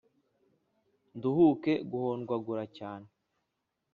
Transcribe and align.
nduhuke 1.15 1.73
guhondwagura 1.89 2.63
cyane 2.77 3.07